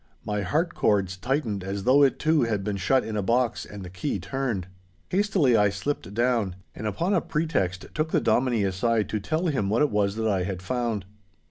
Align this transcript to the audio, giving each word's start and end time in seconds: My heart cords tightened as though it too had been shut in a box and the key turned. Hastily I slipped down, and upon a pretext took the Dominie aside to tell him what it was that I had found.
My 0.25 0.41
heart 0.41 0.73
cords 0.73 1.15
tightened 1.15 1.63
as 1.63 1.83
though 1.83 2.01
it 2.01 2.17
too 2.17 2.41
had 2.41 2.63
been 2.63 2.75
shut 2.77 3.03
in 3.03 3.15
a 3.15 3.21
box 3.21 3.65
and 3.67 3.83
the 3.85 3.89
key 3.91 4.17
turned. 4.17 4.65
Hastily 5.09 5.55
I 5.55 5.69
slipped 5.69 6.15
down, 6.15 6.55
and 6.73 6.87
upon 6.87 7.13
a 7.13 7.21
pretext 7.21 7.85
took 7.93 8.09
the 8.09 8.19
Dominie 8.19 8.63
aside 8.63 9.07
to 9.09 9.19
tell 9.19 9.45
him 9.45 9.69
what 9.69 9.83
it 9.83 9.91
was 9.91 10.15
that 10.15 10.27
I 10.27 10.41
had 10.41 10.63
found. 10.63 11.05